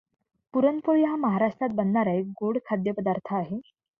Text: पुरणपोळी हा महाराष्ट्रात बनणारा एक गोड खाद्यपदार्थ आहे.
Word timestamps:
पुरणपोळी 0.53 1.03
हा 1.03 1.15
महाराष्ट्रात 1.17 1.75
बनणारा 1.75 2.11
एक 2.13 2.27
गोड 2.39 2.57
खाद्यपदार्थ 2.65 3.33
आहे. 3.33 3.59